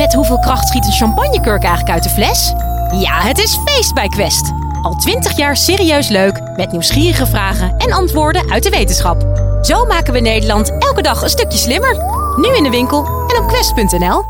[0.00, 2.52] Met hoeveel kracht schiet een champagnekurk eigenlijk uit de fles?
[3.00, 4.52] Ja, het is feest bij Quest.
[4.82, 9.22] Al twintig jaar serieus leuk, met nieuwsgierige vragen en antwoorden uit de wetenschap.
[9.62, 11.96] Zo maken we Nederland elke dag een stukje slimmer.
[12.36, 14.24] Nu in de winkel en op quest.nl.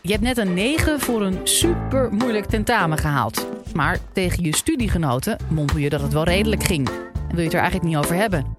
[0.00, 3.46] Je hebt net een 9 voor een super moeilijk tentamen gehaald.
[3.74, 6.88] Maar tegen je studiegenoten mompel je dat het wel redelijk ging.
[6.88, 8.56] En wil je het er eigenlijk niet over hebben.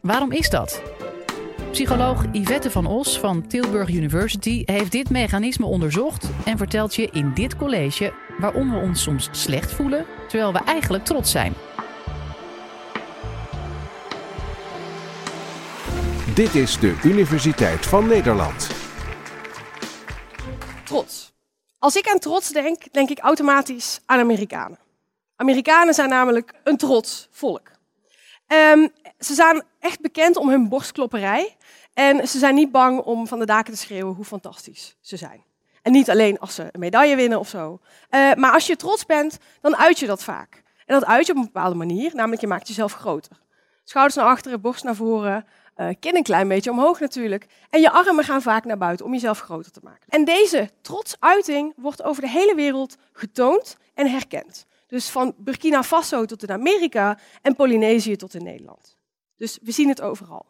[0.00, 0.82] Waarom is dat?
[1.70, 7.34] Psycholoog Yvette van Os van Tilburg University heeft dit mechanisme onderzocht en vertelt je in
[7.34, 11.54] dit college waarom we ons soms slecht voelen terwijl we eigenlijk trots zijn.
[16.34, 18.70] Dit is de Universiteit van Nederland.
[20.84, 21.32] Trots.
[21.78, 24.78] Als ik aan trots denk, denk ik automatisch aan Amerikanen.
[25.36, 27.77] Amerikanen zijn namelijk een trots volk.
[28.48, 28.88] Um,
[29.18, 31.56] ze zijn echt bekend om hun borstklopperij.
[31.94, 35.44] En ze zijn niet bang om van de daken te schreeuwen hoe fantastisch ze zijn.
[35.82, 37.80] En niet alleen als ze een medaille winnen of zo.
[38.10, 40.62] Uh, maar als je trots bent, dan uit je dat vaak.
[40.86, 43.40] En dat uit je op een bepaalde manier, namelijk je maakt jezelf groter.
[43.84, 45.46] Schouders naar achteren, borst naar voren,
[45.76, 47.46] uh, kin een klein beetje omhoog natuurlijk.
[47.70, 50.08] En je armen gaan vaak naar buiten om jezelf groter te maken.
[50.08, 54.66] En deze trotsuiting wordt over de hele wereld getoond en herkend.
[54.88, 58.96] Dus van Burkina Faso tot in Amerika en Polynesië tot in Nederland.
[59.36, 60.46] Dus we zien het overal.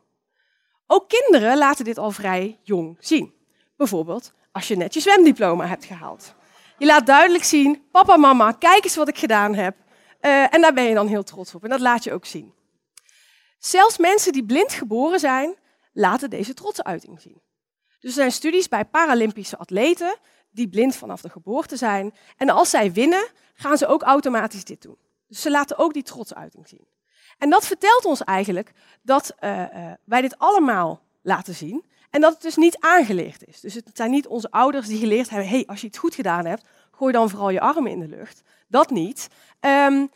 [0.87, 3.35] Ook kinderen laten dit al vrij jong zien.
[3.77, 6.35] Bijvoorbeeld als je net je zwemdiploma hebt gehaald.
[6.79, 9.77] Je laat duidelijk zien, papa, mama, kijk eens wat ik gedaan heb.
[10.21, 11.65] Uh, en daar ben je dan heel trots op.
[11.65, 12.55] En dat laat je ook zien.
[13.59, 15.55] Zelfs mensen die blind geboren zijn,
[15.93, 17.43] laten deze trotsuiting zien.
[18.01, 20.17] Dus er zijn studies bij Paralympische atleten
[20.59, 22.15] die blind vanaf de geboorte zijn.
[22.37, 24.99] En als zij winnen, gaan ze ook automatisch dit doen.
[25.29, 26.87] Dus ze laten ook die trotsuiting zien.
[27.39, 32.33] En dat vertelt ons eigenlijk dat uh, uh, wij dit allemaal laten zien en dat
[32.33, 33.61] het dus niet aangeleerd is.
[33.61, 36.45] Dus het zijn niet onze ouders die geleerd hebben, hey, als je het goed gedaan
[36.45, 38.43] hebt, gooi dan vooral je armen in de lucht.
[38.69, 39.29] Dat niet.
[39.61, 40.11] Um,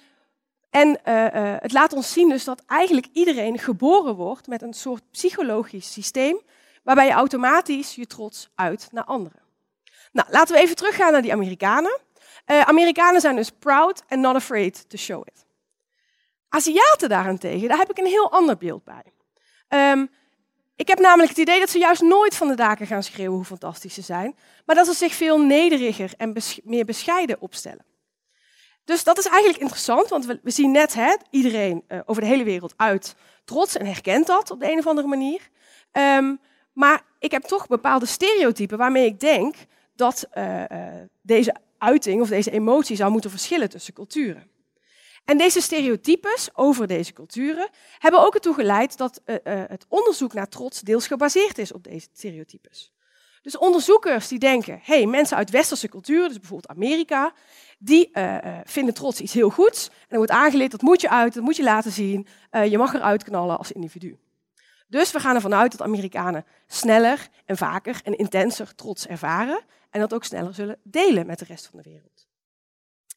[0.70, 1.27] en uh,
[1.58, 6.40] het laat ons zien dus dat eigenlijk iedereen geboren wordt met een soort psychologisch systeem
[6.83, 9.42] waarbij je automatisch je trots uit naar anderen.
[10.12, 12.00] Nou, laten we even teruggaan naar die Amerikanen.
[12.45, 15.45] Amerikanen zijn dus proud and not afraid to show it.
[16.48, 19.12] Aziaten daarentegen, daar heb ik een heel ander beeld bij.
[19.92, 20.11] Um,
[20.77, 23.45] ik heb namelijk het idee dat ze juist nooit van de daken gaan schreeuwen hoe
[23.45, 24.36] fantastisch ze zijn,
[24.67, 27.84] maar dat ze zich veel nederiger en meer bescheiden opstellen.
[28.84, 32.29] Dus dat is eigenlijk interessant, want we, we zien net hè, iedereen uh, over de
[32.29, 35.48] hele wereld uit trots en herkent dat op de een of andere manier.
[35.92, 36.40] Um,
[36.73, 39.55] maar ik heb toch bepaalde stereotypen waarmee ik denk
[39.95, 40.67] dat uh, uh,
[41.23, 44.51] deze uiting of deze emotie zou moeten verschillen tussen culturen.
[45.25, 50.48] En deze stereotypes over deze culturen hebben ook ertoe geleid dat uh, het onderzoek naar
[50.48, 52.92] trots deels gebaseerd is op deze stereotypes.
[53.42, 57.33] Dus onderzoekers die denken, hey, mensen uit westerse culturen, dus bijvoorbeeld Amerika,
[57.79, 58.11] die
[58.64, 59.89] vinden trots iets heel goeds.
[59.89, 62.27] En er wordt aangeleerd, dat moet je uit, dat moet je laten zien,
[62.69, 64.19] je mag eruit knallen als individu.
[64.89, 69.61] Dus we gaan ervan uit dat Amerikanen sneller en vaker en intenser trots ervaren
[69.92, 72.27] en dat ook sneller zullen delen met de rest van de wereld.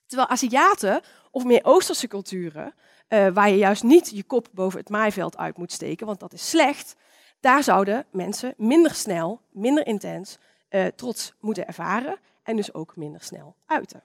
[0.06, 2.74] Terwijl Aziaten of meer Oosterse culturen,
[3.09, 6.34] uh, waar je juist niet je kop boven het maaiveld uit moet steken, want dat
[6.34, 6.96] is slecht,
[7.40, 10.38] daar zouden mensen minder snel, minder intens
[10.69, 14.03] uh, trots moeten ervaren en dus ook minder snel uiten.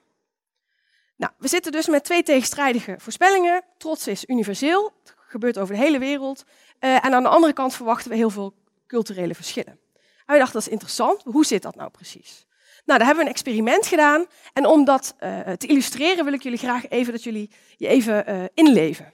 [1.15, 3.63] Nou, we zitten dus met twee tegenstrijdige voorspellingen.
[3.77, 6.43] Trots is universeel, het gebeurt over de hele wereld.
[6.79, 8.53] Uh, en aan de andere kant verwachten we heel veel
[8.87, 9.79] culturele verschillen.
[10.25, 11.23] En we dachten, dat is interessant.
[11.23, 12.45] Hoe zit dat nou precies?
[12.85, 14.25] Nou, daar hebben we een experiment gedaan.
[14.53, 18.29] En om dat uh, te illustreren wil ik jullie graag even dat jullie je even
[18.29, 19.13] uh, inleven.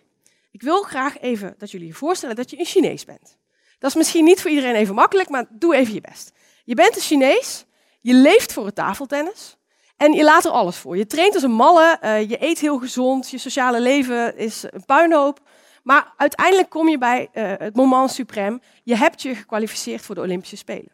[0.51, 3.37] Ik wil graag even dat jullie je voorstellen dat je een Chinees bent.
[3.79, 6.31] Dat is misschien niet voor iedereen even makkelijk, maar doe even je best.
[6.63, 7.65] Je bent een Chinees,
[8.01, 9.57] je leeft voor het tafeltennis
[9.97, 10.97] en je laat er alles voor.
[10.97, 14.85] Je traint als een malle, uh, je eet heel gezond, je sociale leven is een
[14.85, 15.39] puinhoop.
[15.83, 18.63] Maar uiteindelijk kom je bij het moment suprême.
[18.83, 20.91] Je hebt je gekwalificeerd voor de Olympische Spelen.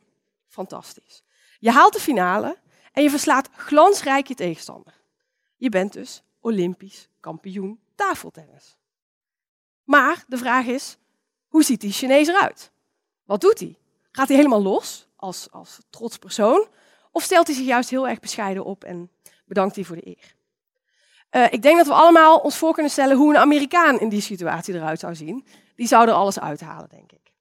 [0.48, 1.24] Fantastisch.
[1.60, 2.58] Je haalt de finale
[2.94, 4.94] en je verslaat glansrijk je tegenstander.
[5.56, 8.78] Je bent dus Olympisch kampioen tafeltennis.
[9.84, 10.98] Maar de vraag is,
[11.48, 12.72] hoe ziet die Chinees eruit?
[13.24, 13.78] Wat doet hij?
[14.12, 16.68] Gaat hij helemaal los als, als trots persoon?
[17.12, 19.12] Of stelt hij zich juist heel erg bescheiden op en
[19.46, 20.36] bedankt hij voor de eer?
[21.32, 24.22] Uh, ik denk dat we allemaal ons voor kunnen stellen hoe een Amerikaan in die
[24.22, 25.46] situatie eruit zou zien.
[25.76, 27.32] Die zou er alles uithalen, denk ik.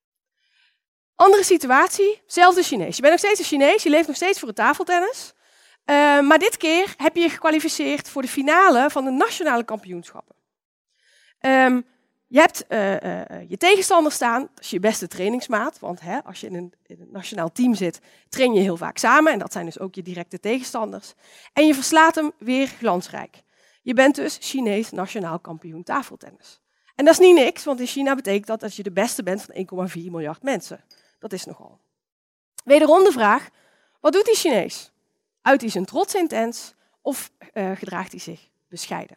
[1.15, 2.97] Andere situatie, zelfde Chinees.
[2.97, 5.35] Je bent nog steeds een Chinees, je leeft nog steeds voor het tafeltennis.
[5.87, 10.37] Uh, maar dit keer heb je je gekwalificeerd voor de finale van de nationale kampioenschappen.
[11.41, 11.85] Um,
[12.27, 15.79] Je hebt uh, uh, je tegenstander staan, dat is je beste trainingsmaat.
[15.79, 18.99] Want hè, als je in een, in een, nationaal team zit, train je heel vaak
[18.99, 19.33] samen.
[19.33, 21.15] En dat zijn dus ook je directe tegenstanders.
[21.53, 23.43] En je verslaat hem weer glansrijk.
[23.83, 26.61] Je bent dus Chinees nationaal kampioen tafeltennis.
[26.95, 29.43] En dat is niet niks, want in China betekent dat dat je de beste bent
[29.43, 30.85] van 1,4 miljard mensen.
[31.19, 31.81] Dat is nogal.
[32.65, 33.49] Wederom de vraag,
[34.01, 34.92] wat doet die Chinees?
[35.43, 39.17] Uit hij zijn trots intens of uh, gedraagt hij zich bescheiden?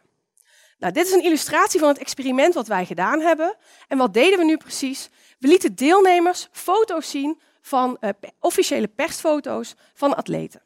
[0.78, 3.56] Nou, dit is een illustratie van het experiment wat wij gedaan hebben.
[3.88, 5.10] En wat deden we nu precies?
[5.38, 10.62] We lieten deelnemers foto's zien van uh, officiële persfoto's van atleten.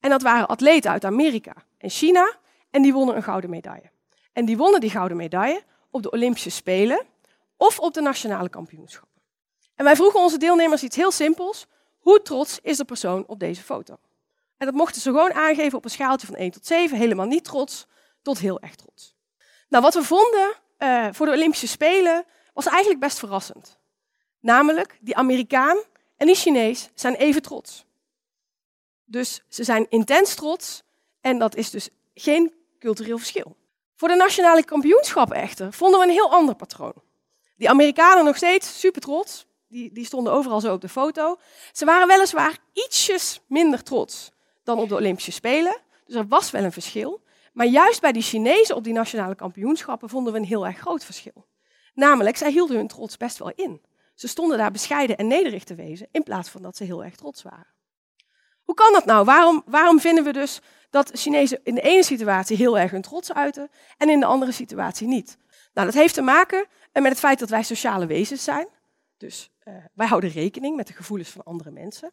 [0.00, 2.36] En dat waren atleten uit Amerika en China
[2.70, 3.90] en die wonnen een gouden medaille.
[4.32, 7.06] En die wonnen die gouden medaille op de Olympische Spelen
[7.56, 9.22] of op de nationale kampioenschappen.
[9.74, 11.66] En wij vroegen onze deelnemers iets heel simpels.
[11.98, 13.98] Hoe trots is de persoon op deze foto?
[14.58, 17.44] En dat mochten ze gewoon aangeven op een schaaltje van 1 tot 7, helemaal niet
[17.44, 17.86] trots,
[18.22, 19.14] tot heel erg trots.
[19.68, 22.24] Nou, wat we vonden uh, voor de Olympische Spelen
[22.54, 23.78] was eigenlijk best verrassend.
[24.40, 25.78] Namelijk, die Amerikaan
[26.16, 27.84] en die Chinees zijn even trots.
[29.04, 30.82] Dus ze zijn intens trots
[31.20, 33.56] en dat is dus geen cultureel verschil.
[33.94, 36.94] Voor de nationale kampioenschappen echter vonden we een heel ander patroon.
[37.56, 41.38] Die Amerikanen nog steeds super trots, die, die stonden overal zo op de foto.
[41.72, 44.30] Ze waren weliswaar ietsjes minder trots
[44.68, 47.22] dan op de Olympische Spelen, dus er was wel een verschil.
[47.52, 51.04] Maar juist bij die Chinezen op die nationale kampioenschappen vonden we een heel erg groot
[51.04, 51.46] verschil.
[51.94, 53.82] Namelijk, zij hielden hun trots best wel in.
[54.14, 57.14] Ze stonden daar bescheiden en nederig te wezen, in plaats van dat ze heel erg
[57.14, 57.66] trots waren.
[58.62, 59.24] Hoe kan dat nou?
[59.24, 60.60] Waarom, waarom vinden we dus
[60.90, 64.52] dat Chinezen in de ene situatie heel erg hun trots uiten en in de andere
[64.52, 65.38] situatie niet?
[65.72, 68.68] Nou, dat heeft te maken met het feit dat wij sociale wezens zijn.
[69.16, 72.12] Dus uh, wij houden rekening met de gevoelens van andere mensen.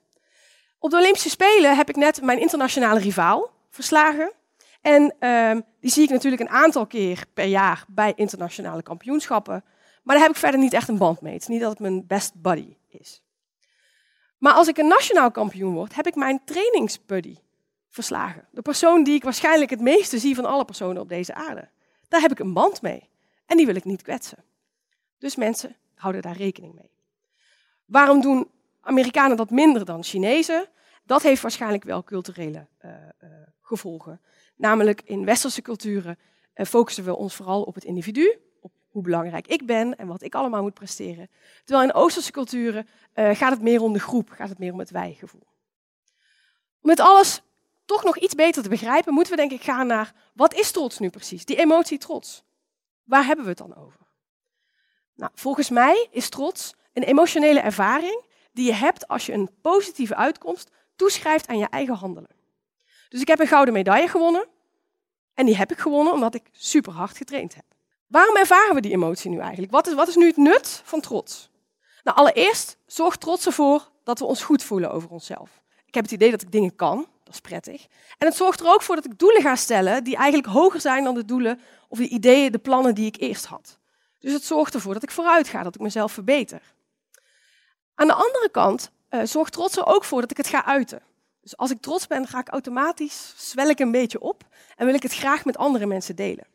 [0.85, 4.31] Op de Olympische Spelen heb ik net mijn internationale rivaal verslagen.
[4.81, 9.63] En uh, die zie ik natuurlijk een aantal keer per jaar bij internationale kampioenschappen.
[10.03, 11.33] Maar daar heb ik verder niet echt een band mee.
[11.33, 13.23] Het is niet dat het mijn best buddy is.
[14.37, 17.37] Maar als ik een nationaal kampioen word, heb ik mijn trainingsbuddy
[17.89, 18.47] verslagen.
[18.51, 21.69] De persoon die ik waarschijnlijk het meeste zie van alle personen op deze aarde.
[22.07, 23.09] Daar heb ik een band mee.
[23.45, 24.43] En die wil ik niet kwetsen.
[25.19, 26.91] Dus mensen houden daar rekening mee.
[27.85, 28.49] Waarom doen
[28.81, 30.69] Amerikanen dat minder dan Chinezen?
[31.05, 32.91] Dat heeft waarschijnlijk wel culturele uh,
[33.23, 33.29] uh,
[33.61, 34.21] gevolgen.
[34.55, 36.19] Namelijk in westerse culturen
[36.55, 40.21] uh, focussen we ons vooral op het individu, op hoe belangrijk ik ben en wat
[40.21, 41.29] ik allemaal moet presteren.
[41.63, 44.89] Terwijl in oosterse culturen gaat het meer om de groep, gaat het meer om het
[44.89, 45.47] wij-gevoel.
[46.81, 47.41] Om het alles
[47.85, 50.99] toch nog iets beter te begrijpen, moeten we denk ik gaan naar wat is trots
[50.99, 51.45] nu precies?
[51.45, 52.43] Die emotie trots.
[53.03, 53.99] Waar hebben we het dan over?
[55.15, 60.15] Nou, volgens mij is trots een emotionele ervaring die je hebt als je een positieve
[60.15, 62.29] uitkomst toeschrijft aan je eigen handelen.
[63.09, 64.47] Dus ik heb een gouden medaille gewonnen.
[65.33, 67.65] En die heb ik gewonnen omdat ik super hard getraind heb.
[68.07, 69.71] Waarom ervaren we die emotie nu eigenlijk?
[69.71, 71.49] Wat is, wat is nu het nut van trots?
[72.03, 75.61] Nou, allereerst zorgt trots ervoor dat we ons goed voelen over onszelf.
[75.85, 77.87] Ik heb het idee dat ik dingen kan, dat is prettig.
[78.17, 81.03] En het zorgt er ook voor dat ik doelen ga stellen die eigenlijk hoger zijn
[81.03, 83.79] dan de doelen of de ideeën, de plannen die ik eerst had.
[84.19, 86.61] Dus het zorgt ervoor dat ik vooruit ga, dat ik mezelf verbeter.
[87.95, 91.01] Aan de andere kant uh, zorgt trots er ook voor dat ik het ga uiten.
[91.41, 94.43] Dus als ik trots ben, ga ik automatisch, zwel ik een beetje op
[94.75, 96.47] en wil ik het graag met andere mensen delen.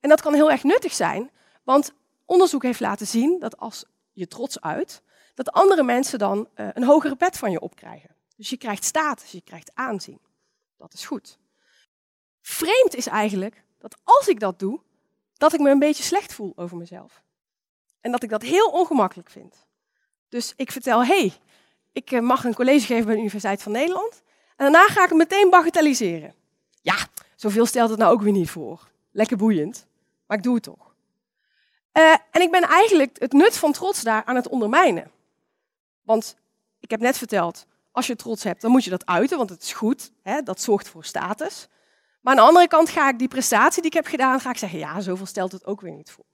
[0.00, 1.30] En dat kan heel erg nuttig zijn,
[1.62, 1.92] want
[2.24, 5.02] onderzoek heeft laten zien dat als je trots uit,
[5.34, 8.14] dat andere mensen dan uh, een hogere pet van je opkrijgen.
[8.36, 10.20] Dus je krijgt status, je krijgt aanzien.
[10.76, 11.38] Dat is goed.
[12.40, 14.80] Vreemd is eigenlijk dat als ik dat doe,
[15.36, 17.22] dat ik me een beetje slecht voel over mezelf.
[18.00, 19.66] En dat ik dat heel ongemakkelijk vind.
[20.28, 21.32] Dus ik vertel, hey,
[21.94, 24.22] ik eh, mag een college geven bij de Universiteit van Nederland.
[24.56, 26.34] En daarna ga ik het meteen bagatelliseren.
[26.80, 26.96] Ja,
[27.36, 28.88] zoveel stelt het nou ook weer niet voor.
[29.10, 29.86] Lekker boeiend,
[30.26, 30.94] maar ik doe het toch.
[31.92, 35.10] Uh, en ik ben eigenlijk het nut van trots daar aan het ondermijnen.
[36.02, 36.36] Want
[36.80, 39.62] ik heb net verteld, als je trots hebt, dan moet je dat uiten, want het
[39.62, 40.10] is goed.
[40.22, 40.42] Hè?
[40.42, 41.68] Dat zorgt voor status.
[42.20, 44.56] Maar aan de andere kant ga ik die prestatie die ik heb gedaan, ga ik
[44.56, 46.24] zeggen, ja, zoveel stelt het ook weer niet voor.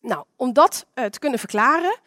[0.00, 1.98] Nou, om dat uh, te kunnen verklaren,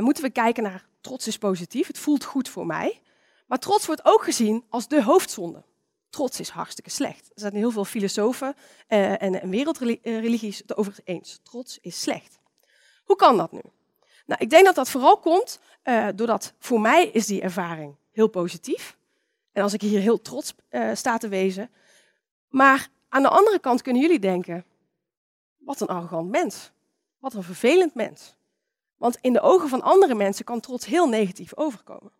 [0.00, 3.00] moeten we kijken naar trots is positief, het voelt goed voor mij.
[3.46, 5.62] Maar trots wordt ook gezien als de hoofdzonde.
[6.10, 7.30] Trots is hartstikke slecht.
[7.34, 8.54] Er zijn heel veel filosofen
[8.88, 11.40] uh, en, wereldreligies het over eens.
[11.42, 12.38] Trots is slecht.
[13.04, 13.60] Hoe kan dat nu?
[14.26, 18.28] Nou, ik denk dat dat vooral komt uh, doordat voor mij is die ervaring heel
[18.28, 18.96] positief.
[19.52, 21.70] En als ik hier heel trots uh, sta te wezen.
[22.48, 24.64] Maar aan de andere kant kunnen jullie denken,
[25.58, 26.70] wat een arrogant mens.
[27.18, 28.36] Wat een vervelend mens.
[29.02, 32.12] Want in de ogen van andere mensen kan trots heel negatief overkomen.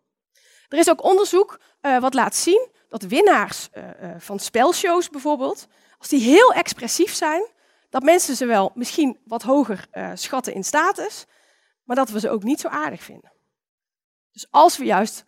[0.67, 5.67] Er is ook onderzoek uh, wat laat zien dat winnaars uh, uh, van spelshows bijvoorbeeld,
[5.97, 7.47] als die heel expressief zijn,
[7.89, 11.25] dat mensen ze wel misschien wat hoger schatten in status,
[11.83, 13.31] maar dat we ze ook niet zo aardig vinden.
[14.31, 15.25] Dus als we juist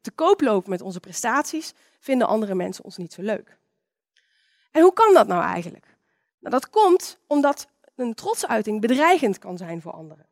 [0.00, 3.58] te koop lopen met onze prestaties, vinden andere mensen ons niet zo leuk.
[4.70, 5.96] En hoe kan dat nou eigenlijk?
[6.38, 10.30] Nou, dat komt omdat een trotsuiting bedreigend kan zijn voor anderen.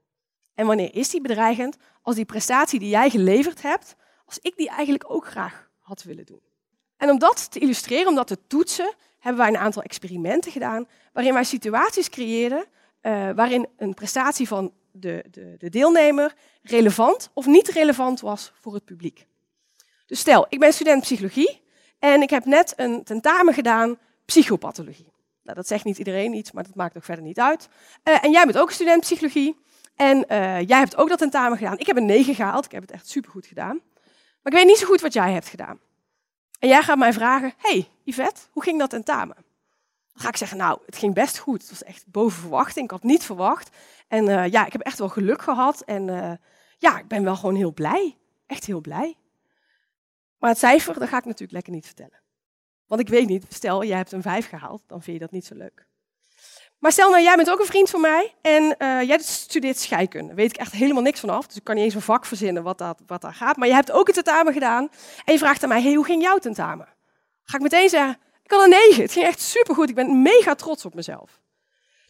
[0.54, 1.76] En wanneer is die bedreigend?
[2.02, 6.26] Als die prestatie die jij geleverd hebt, als ik die eigenlijk ook graag had willen
[6.26, 6.40] doen.
[6.97, 10.88] En om dat te illustreren, om dat te toetsen, hebben wij een aantal experimenten gedaan
[11.12, 12.64] waarin wij situaties creëerden
[13.02, 18.75] uh, waarin een prestatie van de, de, de deelnemer relevant of niet relevant was voor
[18.75, 19.26] het publiek.
[20.07, 21.62] Dus stel, ik ben student psychologie
[21.99, 25.12] en ik heb net een tentamen gedaan psychopathologie.
[25.42, 27.69] Nou, dat zegt niet iedereen iets, maar dat maakt ook verder niet uit.
[28.04, 29.57] Uh, en jij bent ook student psychologie
[30.00, 31.78] en uh, jij hebt ook dat tentamen gedaan.
[31.78, 33.80] Ik heb een 9 gehaald, ik heb het echt supergoed gedaan.
[34.42, 35.80] Maar ik weet niet zo goed wat jij hebt gedaan.
[36.59, 39.37] En jij gaat mij vragen, hey Yvette, hoe ging dat tentamen?
[40.12, 41.61] Dan ga ik zeggen, nou, het ging best goed.
[41.61, 42.85] Het was echt boven verwachting.
[42.85, 43.76] Ik had niet verwacht.
[44.09, 45.80] En uh, ja, ik heb echt wel geluk gehad.
[45.80, 46.33] En uh,
[46.78, 48.16] ja, ik ben wel gewoon heel blij.
[48.47, 49.16] Echt heel blij.
[50.38, 52.21] Maar het cijfer, dat ga ik natuurlijk lekker niet vertellen.
[52.87, 55.47] Want ik weet niet, stel, jij hebt een 5 gehaald, dan vind je dat niet
[55.47, 55.88] zo leuk.
[56.80, 60.26] Maar stel nou, jij bent ook een vriend van mij en uh, jij studeert scheikunde.
[60.26, 62.25] Daar weet ik echt helemaal niks van af, dus ik kan niet eens een vak
[62.25, 63.56] verzinnen wat, dat, wat daar gaat.
[63.56, 64.88] Maar je hebt ook een tentamen gedaan
[65.25, 66.88] en je vraagt aan mij, hey, hoe ging jouw tentamen?
[67.44, 69.02] Ga ik meteen zeggen, ik had een 9.
[69.02, 69.88] Het ging echt supergoed.
[69.88, 71.40] Ik ben mega trots op mezelf.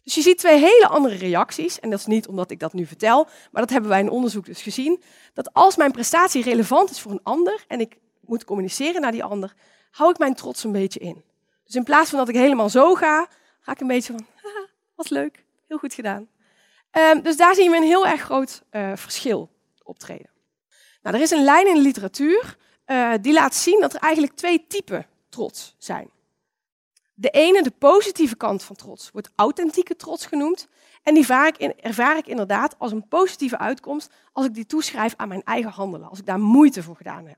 [0.03, 1.79] Dus je ziet twee hele andere reacties.
[1.79, 4.45] En dat is niet omdat ik dat nu vertel, maar dat hebben wij in onderzoek
[4.45, 5.01] dus gezien.
[5.33, 9.23] Dat als mijn prestatie relevant is voor een ander en ik moet communiceren naar die
[9.23, 9.53] ander,
[9.91, 11.23] hou ik mijn trots een beetje in.
[11.65, 13.27] Dus in plaats van dat ik helemaal zo ga,
[13.59, 14.25] ga ik een beetje van,
[15.09, 16.27] leuk, heel goed gedaan.
[16.91, 19.49] Um, dus daar zien we een heel erg groot uh, verschil
[19.83, 20.29] optreden.
[21.01, 24.35] Nou, er is een lijn in de literatuur uh, die laat zien dat er eigenlijk
[24.35, 26.09] twee typen trots zijn.
[27.13, 30.67] De ene, de positieve kant van trots, wordt authentieke trots genoemd.
[31.03, 31.27] En die
[31.81, 36.09] ervaar ik inderdaad als een positieve uitkomst als ik die toeschrijf aan mijn eigen handelen,
[36.09, 37.37] als ik daar moeite voor gedaan heb.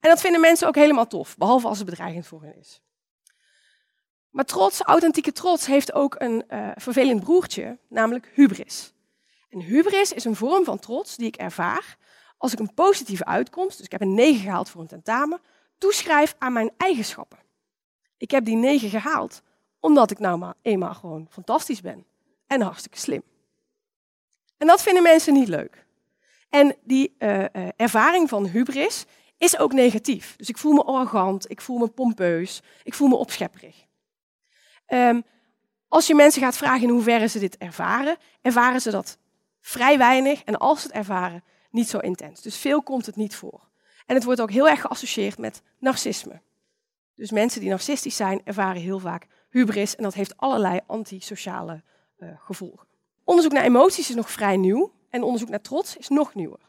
[0.00, 2.80] En dat vinden mensen ook helemaal tof, behalve als het bedreigend voor hen is.
[4.36, 8.94] Maar trots, authentieke trots, heeft ook een uh, vervelend broertje, namelijk hubris.
[9.48, 11.96] En hubris is een vorm van trots die ik ervaar
[12.38, 15.40] als ik een positieve uitkomst, dus ik heb een 9 gehaald voor een tentamen,
[15.78, 17.38] toeschrijf aan mijn eigenschappen.
[18.16, 19.42] Ik heb die 9 gehaald
[19.80, 22.06] omdat ik nou maar eenmaal gewoon fantastisch ben
[22.46, 23.22] en hartstikke slim.
[24.56, 25.86] En dat vinden mensen niet leuk.
[26.48, 29.04] En die uh, uh, ervaring van hubris
[29.38, 30.36] is ook negatief.
[30.36, 33.85] Dus ik voel me arrogant, ik voel me pompeus, ik voel me opschepperig.
[34.88, 35.24] Um,
[35.88, 39.18] als je mensen gaat vragen in hoeverre ze dit ervaren, ervaren ze dat
[39.60, 42.42] vrij weinig en als ze het ervaren, niet zo intens.
[42.42, 43.68] Dus veel komt het niet voor.
[44.06, 46.40] En het wordt ook heel erg geassocieerd met narcisme.
[47.14, 51.82] Dus mensen die narcistisch zijn, ervaren heel vaak hubris en dat heeft allerlei antisociale
[52.18, 52.86] uh, gevolgen.
[53.24, 56.60] Onderzoek naar emoties is nog vrij nieuw en onderzoek naar trots is nog nieuwer.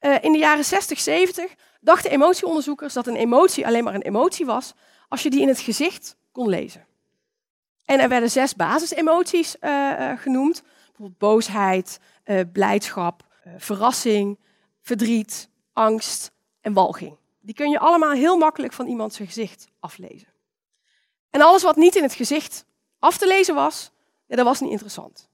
[0.00, 4.46] Uh, in de jaren 60, 70 dachten emotieonderzoekers dat een emotie alleen maar een emotie
[4.46, 4.74] was
[5.08, 6.86] als je die in het gezicht kon lezen.
[7.84, 10.62] En er werden zes basisemoties uh, genoemd.
[10.62, 13.24] Bijvoorbeeld boosheid, uh, blijdschap,
[13.56, 14.38] verrassing,
[14.80, 17.16] verdriet, angst en walging.
[17.40, 20.28] Die kun je allemaal heel makkelijk van iemand zijn gezicht aflezen.
[21.30, 22.64] En alles wat niet in het gezicht
[22.98, 23.90] af te lezen was,
[24.26, 25.30] ja, dat was niet interessant.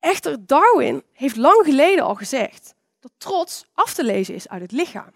[0.00, 4.72] Echter, Darwin heeft lang geleden al gezegd dat trots af te lezen is uit het
[4.72, 5.12] lichaam.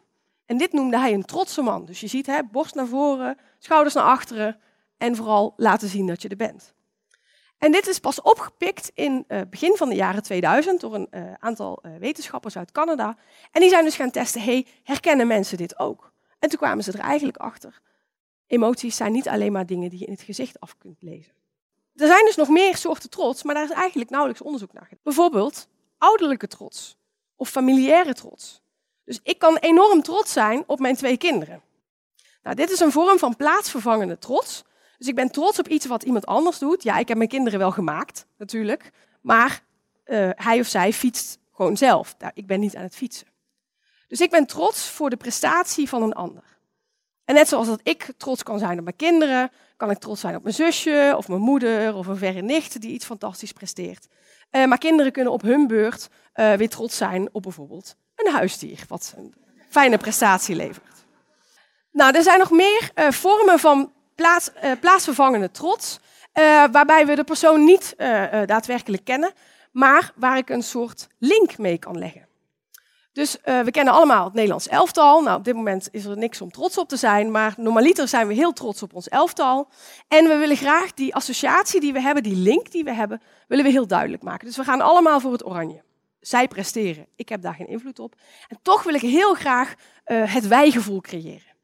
[0.46, 1.84] En dit noemde hij een trotse man.
[1.84, 4.60] Dus je ziet, hè, borst naar voren, schouders naar achteren
[4.98, 6.74] en vooral laten zien dat je er bent.
[7.58, 11.08] En dit is pas opgepikt in het uh, begin van de jaren 2000 door een
[11.10, 13.16] uh, aantal uh, wetenschappers uit Canada.
[13.52, 16.12] En die zijn dus gaan testen, hey, herkennen mensen dit ook?
[16.38, 17.80] En toen kwamen ze er eigenlijk achter.
[18.46, 21.32] Emoties zijn niet alleen maar dingen die je in het gezicht af kunt lezen.
[21.94, 25.00] Er zijn dus nog meer soorten trots, maar daar is eigenlijk nauwelijks onderzoek naar gedaan.
[25.02, 26.96] Bijvoorbeeld ouderlijke trots
[27.36, 28.62] of familiaire trots.
[29.04, 31.62] Dus ik kan enorm trots zijn op mijn twee kinderen.
[32.42, 34.64] Nou, dit is een vorm van plaatsvervangende trots.
[34.98, 36.82] Dus ik ben trots op iets wat iemand anders doet.
[36.82, 38.90] Ja, ik heb mijn kinderen wel gemaakt, natuurlijk.
[39.20, 39.62] Maar
[40.06, 42.14] uh, hij of zij fietst gewoon zelf.
[42.18, 43.26] Nou, ik ben niet aan het fietsen.
[44.08, 46.58] Dus ik ben trots voor de prestatie van een ander.
[47.24, 50.36] En net zoals dat ik trots kan zijn op mijn kinderen, kan ik trots zijn
[50.36, 54.06] op mijn zusje of mijn moeder of een verre nicht die iets fantastisch presteert.
[54.50, 58.84] Uh, maar kinderen kunnen op hun beurt uh, weer trots zijn op bijvoorbeeld een huisdier,
[58.88, 59.34] wat een
[59.68, 61.04] fijne prestatie levert.
[61.92, 65.98] Nou, er zijn nog meer vormen van plaats, plaatsvervangende trots,
[66.72, 67.94] waarbij we de persoon niet
[68.46, 69.32] daadwerkelijk kennen,
[69.72, 72.26] maar waar ik een soort link mee kan leggen.
[73.12, 75.22] Dus uh, we kennen allemaal het Nederlands elftal.
[75.22, 78.26] Nou, op dit moment is er niks om trots op te zijn, maar normaliter zijn
[78.26, 79.68] we heel trots op ons elftal.
[80.08, 83.64] En we willen graag die associatie die we hebben, die link die we hebben, willen
[83.64, 84.46] we heel duidelijk maken.
[84.46, 85.82] Dus we gaan allemaal voor het oranje.
[86.20, 88.14] Zij presteren, ik heb daar geen invloed op.
[88.48, 89.74] En toch wil ik heel graag
[90.06, 91.54] uh, het wijgevoel creëren.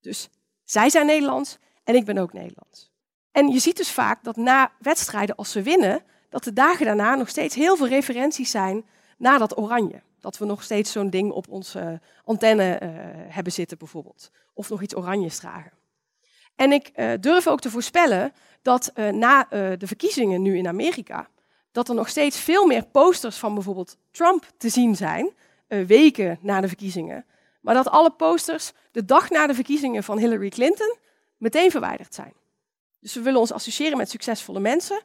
[0.00, 0.28] Dus
[0.64, 2.90] zij zijn Nederlands en ik ben ook Nederlands.
[3.32, 7.14] En je ziet dus vaak dat na wedstrijden, als ze winnen, dat de dagen daarna
[7.14, 8.84] nog steeds heel veel referenties zijn
[9.18, 10.02] naar dat oranje.
[10.20, 12.88] Dat we nog steeds zo'n ding op onze antenne uh,
[13.34, 14.30] hebben zitten bijvoorbeeld.
[14.54, 15.72] Of nog iets oranjes dragen.
[16.56, 21.28] En ik uh, durf ook te voorspellen dat na de verkiezingen nu in Amerika,
[21.72, 25.30] dat er nog steeds veel meer posters van bijvoorbeeld Trump te zien zijn,
[25.66, 27.24] weken na de verkiezingen.
[27.60, 30.96] Maar dat alle posters de dag na de verkiezingen van Hillary Clinton
[31.42, 32.32] meteen verwijderd zijn.
[33.00, 35.02] Dus we willen ons associëren met succesvolle mensen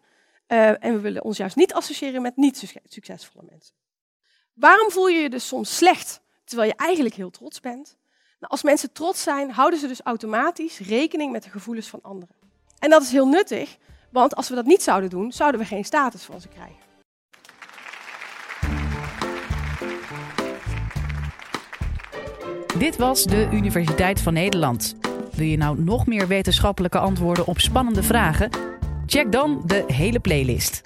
[0.48, 3.76] en we willen ons juist niet associëren met niet succesvolle mensen.
[4.54, 7.98] Waarom voel je je dus soms slecht, terwijl je eigenlijk heel trots bent?
[8.40, 12.36] Nou, als mensen trots zijn, houden ze dus automatisch rekening met de gevoelens van anderen.
[12.80, 13.78] En dat is heel nuttig,
[14.12, 16.86] want als we dat niet zouden doen, zouden we geen status van ze krijgen.
[22.80, 24.96] Dit was de Universiteit van Nederland.
[25.38, 28.50] Wil je nou nog meer wetenschappelijke antwoorden op spannende vragen?
[29.06, 30.82] Check dan de hele playlist.